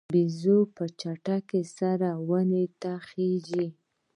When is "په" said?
0.75-0.83